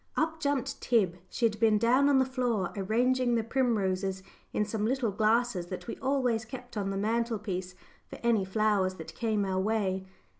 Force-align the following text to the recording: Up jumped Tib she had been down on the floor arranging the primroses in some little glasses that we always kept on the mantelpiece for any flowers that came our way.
Up 0.17 0.39
jumped 0.39 0.81
Tib 0.81 1.17
she 1.29 1.45
had 1.45 1.59
been 1.59 1.77
down 1.77 2.09
on 2.09 2.17
the 2.17 2.25
floor 2.25 2.73
arranging 2.75 3.35
the 3.35 3.43
primroses 3.43 4.23
in 4.51 4.65
some 4.65 4.83
little 4.83 5.11
glasses 5.11 5.67
that 5.67 5.85
we 5.85 5.95
always 5.97 6.43
kept 6.43 6.75
on 6.75 6.89
the 6.89 6.97
mantelpiece 6.97 7.75
for 8.07 8.17
any 8.23 8.43
flowers 8.43 8.95
that 8.95 9.13
came 9.13 9.45
our 9.45 9.59
way. 9.59 10.07